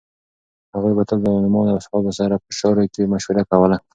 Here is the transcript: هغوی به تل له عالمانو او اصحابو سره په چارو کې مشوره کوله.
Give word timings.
هغوی 0.73 0.93
به 0.97 1.03
تل 1.09 1.19
له 1.23 1.29
عالمانو 1.35 1.71
او 1.71 1.79
اصحابو 1.81 2.11
سره 2.19 2.35
په 2.43 2.51
چارو 2.59 2.83
کې 2.93 3.11
مشوره 3.13 3.43
کوله. 3.49 3.77